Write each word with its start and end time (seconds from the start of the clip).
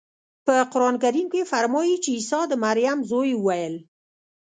په 0.45 0.55
قرانکریم 0.71 1.27
کې 1.33 1.41
فرمایي 1.51 1.95
چې 2.03 2.09
عیسی 2.17 2.41
د 2.47 2.53
مریم 2.63 2.99
زوی 3.09 3.31
وویل. 3.37 3.75